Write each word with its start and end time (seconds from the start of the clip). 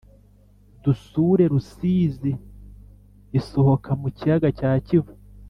dusure 0.83 1.43
rusizi 1.51 2.31
isohoka 3.39 3.89
mu 4.01 4.07
kiyaga 4.17 4.49
cya 4.59 4.71
kivu 4.87 5.11